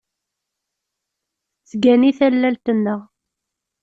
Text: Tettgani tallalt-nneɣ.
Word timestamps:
Tettgani 1.59 2.11
tallalt-nneɣ. 2.17 3.01